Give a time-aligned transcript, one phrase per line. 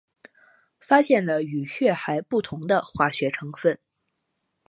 [0.79, 3.77] 发现了与月海不同的化学成分。